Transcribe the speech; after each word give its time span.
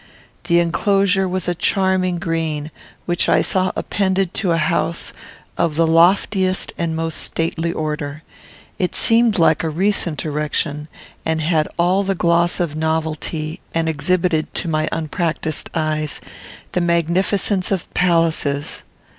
The 0.45 0.57
enclosure 0.57 1.27
was 1.29 1.47
a 1.47 1.53
charming 1.53 2.17
green, 2.17 2.71
which 3.05 3.29
I 3.29 3.43
saw 3.43 3.71
appended 3.75 4.33
to 4.33 4.51
a 4.51 4.57
house 4.57 5.13
of 5.59 5.75
the 5.75 5.85
loftiest 5.85 6.73
and 6.75 6.95
most 6.95 7.19
stately 7.19 7.71
order. 7.71 8.23
It 8.79 8.95
seemed 8.95 9.37
like 9.37 9.63
a 9.63 9.69
recent 9.69 10.25
erection, 10.25 10.87
had 11.27 11.67
all 11.77 12.01
the 12.01 12.15
gloss 12.15 12.59
of 12.59 12.75
novelty, 12.75 13.61
and 13.75 13.87
exhibited, 13.87 14.51
to 14.55 14.67
my 14.67 14.89
unpractised 14.91 15.69
eyes, 15.75 16.19
the 16.71 16.81
magnificence 16.81 17.69
of 17.71 17.93
palaces. 17.93 18.81